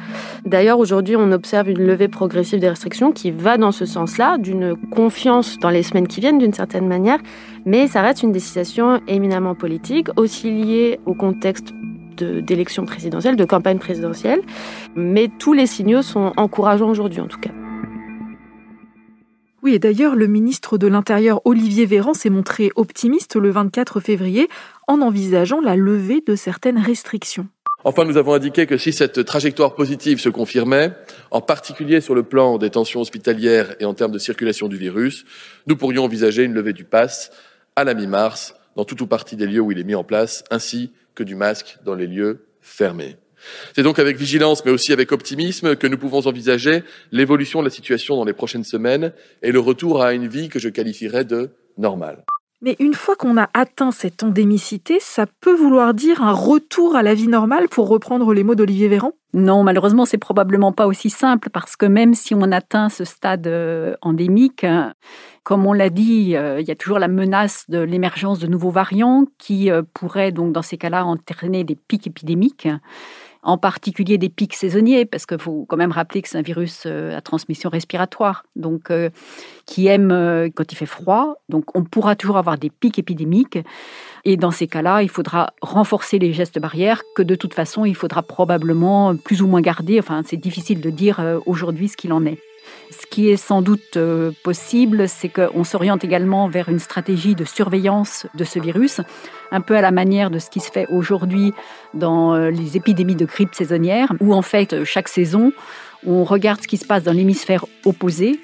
D'ailleurs, 0.45 0.79
aujourd'hui, 0.79 1.15
on 1.15 1.31
observe 1.31 1.69
une 1.69 1.85
levée 1.85 2.07
progressive 2.07 2.59
des 2.59 2.69
restrictions 2.69 3.11
qui 3.11 3.31
va 3.31 3.57
dans 3.57 3.71
ce 3.71 3.85
sens-là, 3.85 4.37
d'une 4.37 4.75
confiance 4.91 5.57
dans 5.59 5.69
les 5.69 5.83
semaines 5.83 6.07
qui 6.07 6.21
viennent 6.21 6.37
d'une 6.37 6.53
certaine 6.53 6.87
manière, 6.87 7.19
mais 7.65 7.87
ça 7.87 8.01
reste 8.01 8.23
une 8.23 8.31
décision 8.31 9.01
éminemment 9.07 9.55
politique, 9.55 10.07
aussi 10.17 10.51
liée 10.51 10.99
au 11.05 11.13
contexte 11.13 11.73
d'élection 12.15 12.85
présidentielle, 12.85 13.35
de 13.35 13.45
campagne 13.45 13.77
présidentielle, 13.77 14.41
mais 14.95 15.29
tous 15.39 15.53
les 15.53 15.65
signaux 15.65 16.01
sont 16.01 16.31
encourageants 16.37 16.89
aujourd'hui 16.89 17.19
en 17.19 17.27
tout 17.27 17.39
cas. 17.39 17.51
Oui, 19.65 19.73
et 19.73 19.79
d'ailleurs, 19.79 20.15
le 20.15 20.27
ministre 20.27 20.77
de 20.77 20.85
l'Intérieur, 20.85 21.41
Olivier 21.43 21.87
Véran, 21.87 22.13
s'est 22.13 22.29
montré 22.29 22.69
optimiste 22.75 23.35
le 23.35 23.49
24 23.49 23.99
février 23.99 24.47
en 24.87 25.01
envisageant 25.01 25.59
la 25.59 25.75
levée 25.75 26.21
de 26.21 26.35
certaines 26.35 26.77
restrictions. 26.77 27.47
Enfin, 27.83 28.05
nous 28.05 28.17
avons 28.17 28.35
indiqué 28.35 28.67
que 28.67 28.77
si 28.77 28.93
cette 28.93 29.25
trajectoire 29.25 29.73
positive 29.73 30.19
se 30.19 30.29
confirmait, 30.29 30.91
en 31.31 31.41
particulier 31.41 31.99
sur 31.99 32.13
le 32.13 32.21
plan 32.21 32.59
des 32.59 32.69
tensions 32.69 33.01
hospitalières 33.01 33.75
et 33.79 33.85
en 33.85 33.95
termes 33.95 34.11
de 34.11 34.19
circulation 34.19 34.67
du 34.67 34.77
virus, 34.77 35.25
nous 35.65 35.75
pourrions 35.75 36.03
envisager 36.03 36.43
une 36.43 36.53
levée 36.53 36.73
du 36.73 36.83
pass 36.83 37.31
à 37.75 37.83
la 37.83 37.95
mi-mars 37.95 38.53
dans 38.75 38.85
tout 38.85 39.01
ou 39.01 39.07
partie 39.07 39.35
des 39.35 39.47
lieux 39.47 39.61
où 39.61 39.71
il 39.71 39.79
est 39.79 39.83
mis 39.83 39.95
en 39.95 40.03
place, 40.03 40.43
ainsi 40.51 40.91
que 41.15 41.23
du 41.23 41.33
masque 41.33 41.79
dans 41.83 41.95
les 41.95 42.05
lieux 42.05 42.45
fermés. 42.61 43.17
C'est 43.75 43.83
donc 43.83 43.99
avec 43.99 44.17
vigilance, 44.17 44.63
mais 44.65 44.71
aussi 44.71 44.93
avec 44.93 45.11
optimisme, 45.11 45.75
que 45.75 45.87
nous 45.87 45.97
pouvons 45.97 46.27
envisager 46.27 46.83
l'évolution 47.11 47.59
de 47.59 47.65
la 47.65 47.71
situation 47.71 48.15
dans 48.15 48.25
les 48.25 48.33
prochaines 48.33 48.63
semaines 48.63 49.13
et 49.41 49.51
le 49.51 49.59
retour 49.59 50.01
à 50.01 50.13
une 50.13 50.27
vie 50.27 50.49
que 50.49 50.59
je 50.59 50.69
qualifierais 50.69 51.25
de 51.25 51.51
normale. 51.77 52.23
Mais 52.61 52.75
une 52.79 52.93
fois 52.93 53.15
qu'on 53.15 53.37
a 53.37 53.49
atteint 53.53 53.91
cette 53.91 54.23
endémicité, 54.23 54.97
ça 54.99 55.25
peut 55.41 55.53
vouloir 55.53 55.93
dire 55.93 56.23
un 56.23 56.31
retour 56.31 56.95
à 56.95 57.03
la 57.03 57.13
vie 57.13 57.27
normale, 57.27 57.67
pour 57.69 57.89
reprendre 57.89 58.33
les 58.33 58.43
mots 58.43 58.55
d'Olivier 58.55 58.87
Véran? 58.87 59.11
Non, 59.33 59.63
malheureusement, 59.63 60.05
c'est 60.05 60.17
probablement 60.17 60.71
pas 60.71 60.87
aussi 60.87 61.09
simple, 61.09 61.49
parce 61.51 61.75
que 61.75 61.85
même 61.85 62.13
si 62.13 62.33
on 62.33 62.51
atteint 62.51 62.89
ce 62.89 63.03
stade 63.03 63.45
euh, 63.47 63.95
endémique, 64.01 64.65
comme 65.43 65.67
on 65.67 65.73
l'a 65.73 65.91
dit, 65.91 66.35
euh, 66.35 66.59
il 66.59 66.67
y 66.67 66.71
a 66.71 66.75
toujours 66.75 66.97
la 66.97 67.07
menace 67.07 67.65
de 67.69 67.79
l'émergence 67.79 68.39
de 68.39 68.47
nouveaux 68.47 68.71
variants 68.71 69.25
qui 69.37 69.69
euh, 69.69 69.83
pourraient 69.93 70.31
donc 70.31 70.53
dans 70.53 70.63
ces 70.63 70.77
cas-là 70.77 71.05
entraîner 71.05 71.63
des 71.63 71.75
pics 71.75 72.07
épidémiques 72.07 72.67
en 73.45 73.59
particulier 73.59 74.17
des 74.17 74.29
pics 74.29 74.55
saisonniers, 74.55 75.05
parce 75.05 75.27
qu'il 75.27 75.37
faut 75.37 75.65
quand 75.69 75.77
même 75.77 75.91
rappeler 75.91 76.23
que 76.23 76.27
c'est 76.27 76.37
un 76.37 76.41
virus 76.41 76.83
euh, 76.87 77.15
à 77.15 77.21
transmission 77.21 77.69
respiratoire, 77.69 78.43
donc 78.55 78.89
euh, 78.89 79.11
qui 79.67 79.85
aime 79.85 80.11
euh, 80.11 80.49
quand 80.53 80.71
il 80.71 80.75
fait 80.75 80.87
froid. 80.87 81.35
Donc 81.47 81.75
on 81.77 81.83
pourra 81.83 82.15
toujours 82.15 82.37
avoir 82.37 82.57
des 82.57 82.71
pics 82.71 82.97
épidémiques. 82.97 83.59
Et 84.25 84.35
dans 84.35 84.49
ces 84.49 84.67
cas-là, 84.67 85.03
il 85.03 85.09
faudra 85.09 85.53
renforcer 85.61 86.17
les 86.17 86.33
gestes 86.33 86.57
barrières, 86.59 87.03
que 87.15 87.21
de 87.21 87.35
toute 87.35 87.53
façon, 87.53 87.85
il 87.85 87.95
faudra 87.95 88.23
probablement 88.23 89.15
plus 89.15 89.43
ou 89.43 89.47
moins 89.47 89.61
garder. 89.61 89.99
Enfin, 89.99 90.23
c'est 90.25 90.37
difficile 90.37 90.81
de 90.81 90.89
dire 90.89 91.21
aujourd'hui 91.45 91.87
ce 91.87 91.95
qu'il 91.95 92.11
en 92.11 92.25
est. 92.25 92.39
Ce 92.91 93.05
qui 93.07 93.29
est 93.29 93.37
sans 93.37 93.61
doute 93.61 93.97
euh, 93.97 94.31
possible, 94.43 95.09
c'est 95.09 95.29
qu'on 95.29 95.63
s'oriente 95.63 96.03
également 96.03 96.47
vers 96.47 96.69
une 96.69 96.79
stratégie 96.79 97.35
de 97.35 97.43
surveillance 97.43 98.27
de 98.35 98.43
ce 98.43 98.59
virus, 98.59 99.01
un 99.51 99.61
peu 99.61 99.75
à 99.75 99.81
la 99.81 99.91
manière 99.91 100.29
de 100.29 100.39
ce 100.39 100.49
qui 100.49 100.59
se 100.59 100.71
fait 100.71 100.87
aujourd'hui 100.89 101.53
dans 101.93 102.35
euh, 102.35 102.51
les 102.51 102.77
épidémies 102.77 103.15
de 103.15 103.25
grippe 103.25 103.55
saisonnière, 103.55 104.13
où 104.19 104.33
en 104.33 104.41
fait, 104.41 104.83
chaque 104.83 105.07
saison, 105.07 105.51
on 106.05 106.23
regarde 106.23 106.61
ce 106.61 106.67
qui 106.67 106.77
se 106.77 106.85
passe 106.85 107.03
dans 107.03 107.13
l'hémisphère 107.13 107.65
opposé 107.83 108.39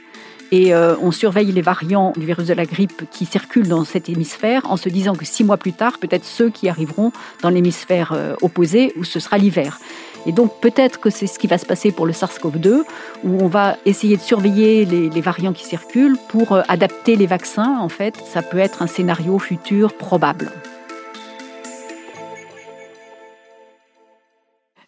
Et 0.52 0.74
euh, 0.74 0.96
on 1.02 1.12
surveille 1.12 1.52
les 1.52 1.62
variants 1.62 2.12
du 2.18 2.26
virus 2.26 2.48
de 2.48 2.54
la 2.54 2.66
grippe 2.66 3.10
qui 3.10 3.26
circulent 3.26 3.70
dans 3.70 3.86
cet 3.86 4.10
hémisphère 4.10 4.70
en 4.70 4.76
se 4.76 4.90
disant 4.90 5.16
que 5.16 5.24
six 5.24 5.46
mois 5.46 5.58
plus 5.58 5.72
tard, 5.72 5.98
peut-être 5.98 6.26
ceux 6.26 6.50
qui 6.50 6.68
arriveront 6.68 7.14
dans 7.42 7.50
l'hémisphère 7.50 8.12
euh, 8.14 8.36
opposé 8.42 8.92
où 8.98 9.06
ce 9.06 9.20
sera 9.22 9.38
l'hiver. 9.38 9.80
Et 10.26 10.32
donc 10.32 10.60
peut-être 10.62 11.00
que 11.00 11.10
c'est 11.10 11.28
ce 11.28 11.40
qui 11.40 11.48
va 11.48 11.58
se 11.58 11.66
passer 11.66 11.92
pour 11.92 12.06
le 12.06 12.14
SARS-CoV-2, 12.14 12.84
où 13.24 13.42
on 13.42 13.48
va 13.48 13.78
essayer 13.86 14.18
de 14.18 14.22
surveiller 14.22 14.86
les, 14.86 15.10
les 15.10 15.22
variants 15.22 15.54
qui 15.54 15.66
circulent 15.66 16.18
pour 16.30 16.52
euh, 16.52 16.62
adapter 16.68 17.16
les 17.16 17.28
vaccins. 17.28 17.78
En 17.80 17.90
fait, 17.90 18.16
ça 18.26 18.42
peut 18.42 18.60
être 18.60 18.82
un 18.82 18.88
scénario 18.88 19.40
futur 19.40 19.94
probable. 19.94 20.52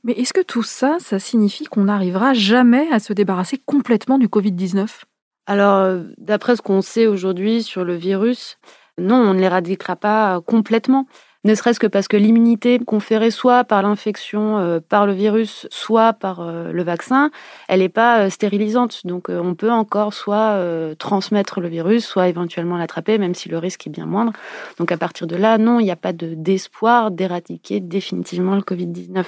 Mais 0.04 0.14
est-ce 0.14 0.34
que 0.34 0.42
tout 0.42 0.64
ça, 0.64 0.98
ça 1.00 1.18
signifie 1.18 1.66
qu'on 1.66 1.86
n'arrivera 1.86 2.34
jamais 2.34 2.88
à 2.92 3.00
se 3.00 3.14
débarrasser 3.14 3.58
complètement 3.66 4.18
du 4.18 4.28
Covid-19 4.28 4.88
Alors, 5.48 5.78
euh, 5.78 6.04
d'après 6.18 6.58
ce 6.58 6.62
qu'on 6.62 6.82
sait 6.82 7.08
aujourd'hui 7.08 7.64
sur 7.64 7.86
le 7.86 7.96
virus, 7.96 8.58
non, 8.98 9.16
on 9.16 9.34
ne 9.34 9.40
l'éradiquera 9.40 9.96
pas 9.96 10.42
complètement. 10.42 11.08
Ne 11.44 11.56
serait-ce 11.56 11.80
que 11.80 11.88
parce 11.88 12.08
que 12.08 12.16
l'immunité 12.16 12.80
conférée 12.80 13.32
soit 13.32 13.64
par 13.64 13.82
l'infection 13.82 14.60
euh, 14.60 14.80
par 14.80 15.06
le 15.06 15.14
virus, 15.14 15.68
soit 15.70 16.14
par 16.14 16.40
euh, 16.40 16.72
le 16.72 16.84
vaccin, 16.84 17.32
elle 17.68 17.80
n'est 17.80 17.90
pas 17.90 18.30
stérilisante. 18.30 19.06
Donc 19.06 19.28
on 19.30 19.56
peut 19.56 19.72
encore 19.72 20.14
soit 20.14 20.60
transmettre 20.98 21.60
le 21.60 21.68
virus, 21.68 22.06
soit 22.06 22.28
éventuellement 22.28 22.78
l'attraper, 22.78 23.18
même 23.18 23.36
si 23.36 23.50
le 23.50 23.58
risque 23.58 23.88
est 23.88 23.90
bien 23.90 24.06
moindre. 24.06 24.34
Donc 24.78 24.92
à 24.92 24.98
partir 24.98 25.28
de 25.28 25.36
là, 25.36 25.58
non, 25.58 25.80
il 25.80 25.84
n'y 25.84 25.92
a 25.92 25.96
pas 25.96 26.14
d'espoir 26.14 27.12
d'éradiquer 27.12 27.80
définitivement 27.80 28.56
le 28.56 28.62
Covid-19. 28.62 29.26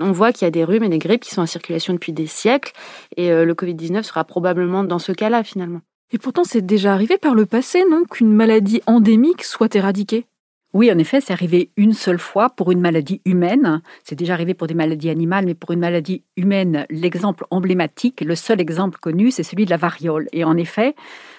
On 0.00 0.12
voit 0.12 0.32
qu'il 0.32 0.44
y 0.44 0.48
a 0.48 0.50
des 0.50 0.64
rhumes 0.64 0.82
et 0.82 0.88
des 0.88 0.98
grippes 0.98 1.22
qui 1.22 1.30
sont 1.30 1.42
en 1.42 1.46
circulation 1.46 1.92
depuis 1.92 2.12
des 2.12 2.26
siècles 2.26 2.72
et 3.16 3.30
euh, 3.30 3.44
le 3.44 3.54
Covid-19 3.54 4.02
sera 4.02 4.24
probablement 4.24 4.84
dans 4.84 4.98
ce 4.98 5.12
cas-là 5.12 5.44
finalement. 5.44 5.80
Et 6.12 6.18
pourtant, 6.18 6.44
c'est 6.44 6.64
déjà 6.64 6.92
arrivé 6.92 7.18
par 7.18 7.34
le 7.34 7.46
passé, 7.46 7.84
non, 7.90 8.04
qu'une 8.04 8.32
maladie 8.32 8.82
endémique 8.86 9.42
soit 9.42 9.74
éradiquée? 9.74 10.26
Oui, 10.74 10.90
en 10.90 10.98
effet, 10.98 11.20
c'est 11.20 11.32
arrivé 11.32 11.70
une 11.76 11.92
seule 11.92 12.18
fois 12.18 12.50
pour 12.50 12.72
une 12.72 12.80
maladie 12.80 13.22
humaine. 13.24 13.80
C'est 14.02 14.16
déjà 14.16 14.34
arrivé 14.34 14.54
pour 14.54 14.66
des 14.66 14.74
maladies 14.74 15.08
animales, 15.08 15.46
mais 15.46 15.54
pour 15.54 15.70
une 15.70 15.78
maladie 15.78 16.24
humaine, 16.36 16.84
l'exemple 16.90 17.46
emblématique, 17.52 18.20
le 18.22 18.34
seul 18.34 18.60
exemple 18.60 18.98
connu, 18.98 19.30
c'est 19.30 19.44
celui 19.44 19.66
de 19.66 19.70
la 19.70 19.76
variole. 19.76 20.26
Et 20.32 20.42
en 20.42 20.56
effet, 20.56 20.96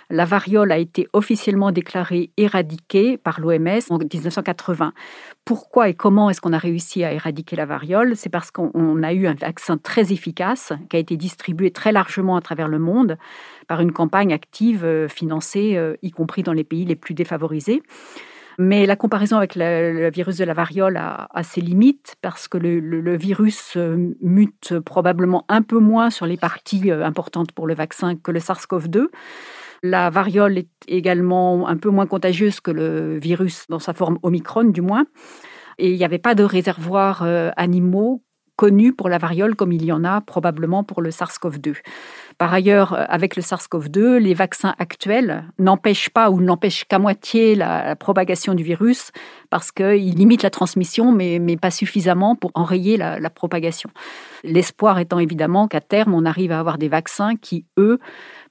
la 0.09 0.23
variole 0.23 0.71
a 0.71 0.77
été 0.77 1.09
officiellement 1.11 1.73
déclarée 1.73 2.31
éradiquée 2.37 3.17
par 3.17 3.41
l'OMS 3.41 3.81
en 3.89 3.97
1980. 3.97 4.93
Pourquoi 5.43 5.89
et 5.89 5.93
comment 5.95 6.29
est-ce 6.29 6.39
qu'on 6.39 6.53
a 6.53 6.57
réussi 6.57 7.03
à 7.03 7.11
éradiquer 7.11 7.57
la 7.57 7.65
variole? 7.65 8.15
C'est 8.15 8.29
parce 8.29 8.51
qu'on 8.51 9.03
a 9.03 9.13
eu 9.13 9.27
un 9.27 9.33
vaccin 9.33 9.77
très 9.77 10.13
efficace 10.13 10.71
qui 10.89 10.95
a 10.95 10.99
été 10.99 11.17
distribué 11.17 11.71
très 11.71 11.91
largement 11.91 12.37
à 12.37 12.41
travers 12.41 12.69
le 12.69 12.79
monde 12.79 13.17
par 13.67 13.81
une 13.81 13.91
campagne 13.91 14.31
active 14.31 14.85
euh, 14.85 15.09
financée, 15.09 15.75
euh, 15.75 15.95
y 16.03 16.11
compris 16.11 16.41
dans 16.41 16.53
les 16.53 16.63
pays 16.63 16.85
les 16.85 16.95
plus 16.95 17.15
défavorisés. 17.15 17.83
Mais 18.57 18.85
la 18.85 18.95
comparaison 18.95 19.37
avec 19.37 19.55
le, 19.55 20.09
virus 20.09 20.37
de 20.37 20.45
la 20.45 20.53
variole 20.53 20.97
a, 20.97 21.27
ses 21.43 21.61
limites 21.61 22.15
parce 22.21 22.47
que 22.47 22.57
le, 22.57 23.15
virus 23.15 23.73
euh, 23.75 24.13
mute 24.21 24.79
probablement 24.79 25.45
un 25.49 25.61
peu 25.61 25.79
moins 25.79 26.09
sur 26.09 26.25
les 26.25 26.37
parties 26.37 26.91
euh, 26.91 27.05
importantes 27.05 27.51
pour 27.51 27.67
le 27.67 27.75
vaccin 27.75 28.15
que 28.15 28.31
le 28.31 28.39
SARS-CoV-2. 28.39 29.07
La 29.83 30.09
variole 30.09 30.57
est 30.57 30.69
également 30.87 31.67
un 31.67 31.77
peu 31.77 31.89
moins 31.89 32.07
contagieuse 32.07 32.59
que 32.59 32.71
le 32.71 33.17
virus 33.17 33.65
dans 33.69 33.79
sa 33.79 33.93
forme 33.93 34.17
Omicron, 34.23 34.63
du 34.65 34.81
moins. 34.81 35.05
Et 35.77 35.91
il 35.91 35.97
n'y 35.97 36.05
avait 36.05 36.19
pas 36.19 36.35
de 36.35 36.43
réservoirs 36.43 37.23
euh, 37.23 37.51
animaux 37.57 38.23
connus 38.55 38.93
pour 38.93 39.09
la 39.09 39.17
variole 39.17 39.55
comme 39.55 39.73
il 39.73 39.83
y 39.83 39.91
en 39.91 40.03
a 40.05 40.21
probablement 40.21 40.83
pour 40.83 41.01
le 41.01 41.09
SARS-CoV-2. 41.09 41.75
Par 42.37 42.53
ailleurs, 42.53 42.93
euh, 42.93 43.03
avec 43.07 43.35
le 43.35 43.41
SARS-CoV-2, 43.41 44.17
les 44.17 44.33
vaccins 44.33 44.75
actuels 44.77 45.45
n'empêchent 45.57 46.09
pas 46.09 46.29
ou 46.29 46.41
n'empêchent 46.41 46.85
qu'à 46.85 46.99
moitié 46.99 47.55
la, 47.55 47.95
propagation 47.95 48.53
du 48.53 48.63
virus 48.63 49.11
parce 49.49 49.71
qu'ils 49.71 50.15
limitent 50.15 50.43
la 50.43 50.49
transmission, 50.49 51.11
mais, 51.11 51.39
pas 51.57 51.71
suffisamment 51.71 52.35
pour 52.35 52.51
enrayer 52.53 52.97
la, 52.97 53.19
la 53.19 53.29
propagation. 53.29 53.89
L'espoir 54.43 54.99
étant 54.99 55.19
évidemment 55.19 55.67
qu'à 55.67 55.81
terme, 55.81 56.13
on 56.13 56.25
arrive 56.25 56.51
à 56.51 56.59
avoir 56.59 56.77
des 56.77 56.89
vaccins 56.89 57.35
qui, 57.35 57.65
eux, 57.77 57.99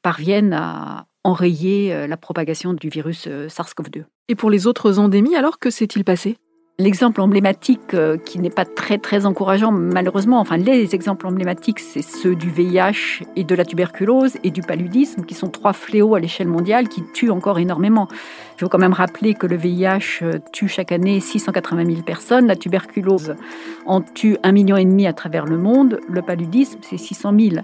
parviennent 0.02 0.54
à 0.54 1.06
enrayer 1.24 1.92
euh, 1.92 2.06
la 2.06 2.16
propagation 2.16 2.74
du 2.74 2.88
virus 2.88 3.24
euh, 3.26 3.48
SARS-CoV-2. 3.48 4.04
Et 4.28 4.34
pour 4.34 4.50
les 4.50 4.66
autres 4.66 4.98
endémies, 4.98 5.36
alors 5.36 5.58
que 5.58 5.70
s'est-il 5.70 6.04
passé? 6.04 6.36
L'exemple 6.80 7.20
emblématique 7.20 7.94
euh, 7.94 8.16
qui 8.16 8.40
n'est 8.40 8.50
pas 8.50 8.64
très 8.64 8.98
très 8.98 9.26
encourageant 9.26 9.70
malheureusement, 9.70 10.40
enfin 10.40 10.56
les 10.56 10.92
exemples 10.92 11.28
emblématiques 11.28 11.78
c'est 11.78 12.02
ceux 12.02 12.34
du 12.34 12.50
VIH 12.50 13.22
et 13.36 13.44
de 13.44 13.54
la 13.54 13.64
tuberculose 13.64 14.38
et 14.42 14.50
du 14.50 14.60
paludisme 14.60 15.22
qui 15.22 15.34
sont 15.34 15.46
trois 15.46 15.72
fléaux 15.72 16.16
à 16.16 16.18
l'échelle 16.18 16.48
mondiale 16.48 16.88
qui 16.88 17.04
tuent 17.12 17.30
encore 17.30 17.60
énormément. 17.60 18.08
Il 18.56 18.62
faut 18.62 18.68
quand 18.68 18.80
même 18.80 18.92
rappeler 18.92 19.34
que 19.34 19.46
le 19.46 19.54
VIH 19.54 20.22
euh, 20.22 20.40
tue 20.50 20.66
chaque 20.66 20.90
année 20.90 21.20
680 21.20 21.86
000 21.86 22.02
personnes, 22.02 22.48
la 22.48 22.56
tuberculose 22.56 23.36
en 23.86 24.00
tue 24.00 24.36
un 24.42 24.50
million 24.50 24.76
et 24.76 24.84
demi 24.84 25.06
à 25.06 25.12
travers 25.12 25.44
le 25.46 25.58
monde, 25.58 26.00
le 26.08 26.22
paludisme 26.22 26.80
c'est 26.82 26.98
600 26.98 27.34
000. 27.38 27.56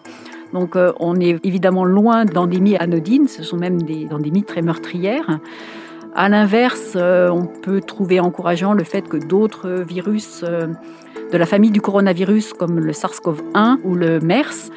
Donc 0.52 0.76
euh, 0.76 0.92
on 1.00 1.16
est 1.16 1.44
évidemment 1.44 1.84
loin 1.84 2.26
d'endémies 2.26 2.76
anodines, 2.76 3.26
ce 3.26 3.42
sont 3.42 3.56
même 3.56 3.82
des 3.82 4.06
endémies 4.12 4.44
très 4.44 4.62
meurtrières. 4.62 5.40
À 6.14 6.28
l'inverse, 6.28 6.94
euh, 6.96 7.28
on 7.30 7.46
peut 7.46 7.80
trouver 7.80 8.18
encourageant 8.18 8.72
le 8.72 8.82
fait 8.82 9.02
que 9.02 9.16
d'autres 9.16 9.70
virus 9.70 10.42
euh, 10.42 10.66
de 11.32 11.38
la 11.38 11.46
famille 11.46 11.70
du 11.70 11.80
coronavirus, 11.80 12.52
comme 12.52 12.80
le 12.80 12.92
SARS-CoV-1 12.92 13.78
ou 13.84 13.94
le 13.94 14.18
MERS, 14.18 14.70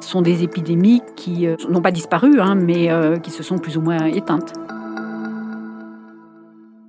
sont 0.00 0.20
des 0.20 0.42
épidémies 0.42 1.00
qui 1.14 1.46
euh, 1.46 1.54
n'ont 1.68 1.80
pas 1.80 1.92
disparu, 1.92 2.40
hein, 2.40 2.56
mais 2.56 2.90
qui 3.22 3.30
se 3.30 3.44
sont 3.44 3.58
plus 3.58 3.76
ou 3.76 3.82
moins 3.82 4.06
éteintes. 4.06 4.52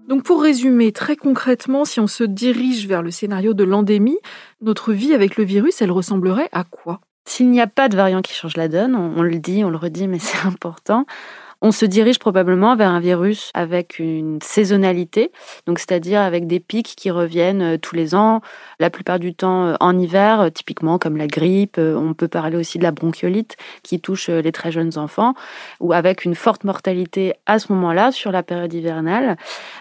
Donc 0.07 0.23
pour 0.23 0.41
résumer 0.41 0.91
très 0.91 1.15
concrètement, 1.15 1.85
si 1.85 1.99
on 1.99 2.07
se 2.07 2.23
dirige 2.23 2.87
vers 2.87 3.03
le 3.03 3.11
scénario 3.11 3.53
de 3.53 3.63
l'endémie, 3.63 4.17
notre 4.61 4.93
vie 4.93 5.13
avec 5.13 5.37
le 5.37 5.43
virus, 5.43 5.81
elle 5.81 5.91
ressemblerait 5.91 6.49
à 6.51 6.63
quoi? 6.63 7.01
S'il 7.27 7.49
n'y 7.49 7.61
a 7.61 7.67
pas 7.67 7.89
de 7.89 7.95
variant 7.95 8.21
qui 8.21 8.33
change 8.33 8.55
la 8.55 8.67
donne, 8.67 8.95
on 8.95 9.21
le 9.23 9.39
dit, 9.39 9.63
on 9.63 9.69
le 9.69 9.77
redit, 9.77 10.07
mais 10.07 10.19
c'est 10.19 10.45
important, 10.47 11.05
on 11.65 11.72
se 11.72 11.88
dirige 11.88 12.19
probablement 12.19 12.75
vers 12.75 12.91
un 12.91 13.00
virus 13.00 13.50
avec 13.55 13.98
une 13.98 14.38
saisonnalité, 14.43 15.31
donc 15.65 15.79
c'est-à-dire 15.79 16.22
avec 16.22 16.45
des 16.45 16.60
pics 16.60 16.93
qui 16.95 17.10
reviennent 17.10 17.63
euh, 17.63 17.77
tous 17.79 17.95
les 17.95 18.13
ans, 18.13 18.41
la 18.79 18.91
plupart 18.91 19.17
du 19.17 19.34
temps 19.34 19.65
euh, 19.65 19.74
en 19.79 19.98
hiver, 19.98 20.41
euh, 20.41 20.50
typiquement 20.50 21.00
comme 21.00 21.17
la 21.17 21.25
grippe. 21.25 21.79
On 21.79 22.13
peut 22.13 22.27
parler 22.27 22.55
aussi 22.55 22.77
de 22.77 22.84
la 22.84 22.91
bronchiolite 22.91 23.57
qui 23.81 24.00
touche 24.00 24.29
les 24.29 24.51
très 24.51 24.72
jeunes 24.72 25.00
enfants, 25.00 25.34
ou 25.79 25.91
avec 25.91 26.24
une 26.24 26.36
forte 26.36 26.65
mortalité 26.65 27.34
à 27.48 27.57
ce 27.57 27.74
moment-là 27.74 28.12
sur 28.12 28.31
la 28.31 28.43
période 28.43 28.72
hivernale, 28.72 29.36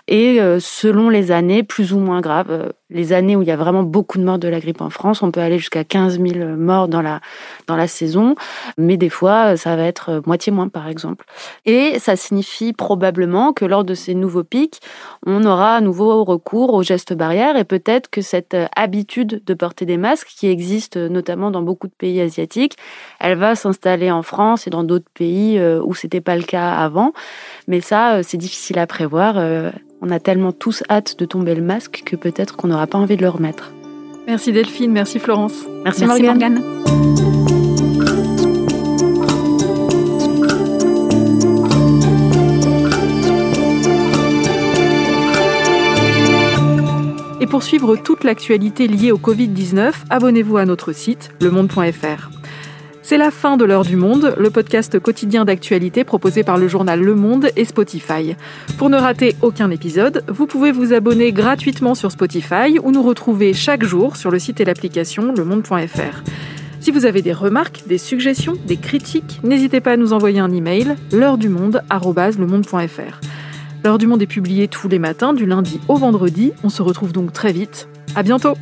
et 0.09 0.39
selon 0.61 1.11
les 1.11 1.33
années 1.33 1.63
plus 1.63 1.93
ou 1.93 1.99
moins 1.99 2.21
graves 2.21 2.73
les 2.91 3.13
années 3.13 3.37
où 3.37 3.43
il 3.43 3.49
y 3.49 3.51
a 3.51 3.57
vraiment 3.57 3.83
beaucoup 3.83 4.19
de 4.19 4.25
morts 4.25 4.39
de 4.39 4.49
la 4.49 4.61
grippe 4.61 4.81
en 4.81 4.91
France, 4.91 5.23
on 5.23 5.31
peut 5.31 5.41
aller 5.41 5.59
jusqu'à 5.59 5.85
15 5.85 6.21
000 6.21 6.57
morts 6.57 6.89
dans 6.89 7.03
la, 7.03 7.21
dans 7.67 7.77
la 7.77 7.87
saison, 7.87 8.35
mais 8.77 8.97
des 8.97 9.09
fois, 9.09 9.57
ça 9.57 9.75
va 9.77 9.85
être 9.85 10.23
moitié 10.27 10.53
moins, 10.53 10.69
par 10.69 10.89
exemple. 10.89 11.25
Et 11.65 11.99
ça 11.99 12.17
signifie 12.17 12.73
probablement 12.73 13.53
que 13.53 13.65
lors 13.65 13.85
de 13.85 13.95
ces 13.95 14.15
nouveaux 14.15 14.45
pics, 14.45 14.81
on 15.27 15.45
aura 15.45 15.77
à 15.77 15.81
nouveau 15.81 16.25
recours 16.25 16.75
aux 16.75 16.83
gestes 16.83 17.15
barrières 17.15 17.57
et 17.57 17.65
peut-être 17.65 18.11
que 18.11 18.21
cette 18.21 18.57
habitude 18.77 19.43
de 19.45 19.55
porter 19.55 19.87
des 19.87 19.97
masques, 19.97 20.29
qui 20.37 20.49
existe 20.49 20.97
notamment 20.97 21.51
dans 21.51 21.63
beaucoup 21.63 21.87
de 21.87 21.93
pays 21.93 22.21
asiatiques, 22.21 22.77
elle 23.21 23.39
va 23.39 23.55
s'installer 23.55 24.11
en 24.11 24.23
France 24.23 24.67
et 24.67 24.71
dans 24.71 24.85
d'autres 24.85 25.11
pays 25.15 25.59
euh, 25.59 25.81
où 25.85 25.95
c'était 25.95 26.21
pas 26.21 26.37
le 26.37 26.43
cas 26.43 26.73
avant. 26.75 27.13
Mais 27.69 27.81
ça, 27.81 28.17
euh, 28.17 28.23
c'est 28.23 28.37
difficile 28.37 28.79
à 28.79 28.87
prévoir. 28.87 29.37
On 30.03 30.11
a 30.11 30.21
tellement 30.21 30.53
tous 30.53 30.83
hâte 30.91 31.19
de 31.19 31.25
tomber 31.25 31.55
le 31.55 31.63
masque 31.63 32.03
que 32.05 32.17
peut-être 32.17 32.57
qu'on 32.57 32.69
n'aura 32.69 32.87
pas 32.87 32.99
envie 32.99 33.17
de 33.17 33.23
le 33.23 33.29
remettre. 33.29 33.73
Merci 34.27 34.53
Delphine, 34.53 34.93
merci 34.93 35.19
Florence. 35.19 35.67
Merci, 35.85 36.07
Morgane. 36.07 36.63
Et 47.41 47.47
pour 47.47 47.63
suivre 47.63 47.97
toute 47.97 48.25
l'actualité 48.25 48.89
liée 48.89 49.13
au 49.13 49.19
Covid-19, 49.19 49.93
abonnez-vous 50.09 50.57
à 50.57 50.65
notre 50.65 50.93
site 50.93 51.31
lemonde.fr. 51.43 52.31
C'est 53.07 53.19
la 53.19 53.31
fin 53.31 53.59
de 53.59 53.67
l'heure 53.67 53.85
du 53.85 53.97
monde, 53.97 54.35
le 54.39 54.49
podcast 54.49 54.99
quotidien 54.99 55.45
d'actualité 55.45 56.05
proposé 56.05 56.43
par 56.43 56.57
le 56.57 56.69
journal 56.69 57.03
Le 57.03 57.15
Monde 57.15 57.49
et 57.55 57.67
Spotify. 57.67 58.35
Pour 58.79 58.89
ne 58.89 58.97
rater 58.97 59.37
aucun 59.43 59.71
épisode, 59.71 60.25
vous 60.29 60.47
pouvez 60.47 60.73
vous 60.73 60.95
abonner 60.95 61.31
gratuitement 61.31 61.95
sur 61.95 62.11
Spotify 62.11 62.79
ou 62.83 62.93
nous 62.93 63.03
retrouver 63.03 63.53
chaque 63.53 63.85
jour 63.85 64.17
sur 64.17 64.31
le 64.31 64.39
site 64.39 64.63
et 64.63 64.65
l'application 64.65 65.35
lemonde.fr. 65.35 66.23
Si 66.81 66.91
vous 66.91 67.05
avez 67.05 67.21
des 67.21 67.35
remarques, 67.35 67.83
des 67.87 67.99
suggestions, 67.99 68.55
des 68.67 68.79
critiques, 68.79 69.39
n'hésitez 69.45 69.83
pas 69.83 69.93
à 69.93 69.97
nous 69.99 70.15
envoyer 70.15 70.41
un 70.41 70.51
email 70.51 70.97
l'heure 71.13 71.37
du 71.37 71.51
monde 71.51 71.83
@lemonde.fr. 71.91 73.21
L'heure 73.85 73.99
du 73.99 74.07
monde 74.07 74.23
est 74.23 74.27
publiée 74.27 74.67
tous 74.67 74.89
les 74.89 74.99
matins 74.99 75.35
du 75.35 75.45
lundi 75.45 75.79
au 75.89 75.97
vendredi. 75.97 76.55
On 76.63 76.71
se 76.71 76.81
retrouve 76.81 77.13
donc 77.13 77.35
très 77.35 77.53
vite. 77.53 77.87
À 78.17 78.23
bientôt. 78.23 78.55